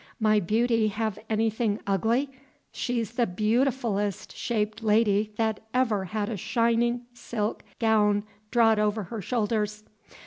[0.19, 2.31] My beauty have anything ugly?
[2.71, 9.21] She's the beautifullest shaped lady that ever had a shinin' silk gown drawed over her
[9.21, 9.83] shoulders.